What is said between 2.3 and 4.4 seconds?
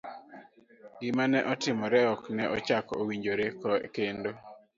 ne ochako owinjore kendo;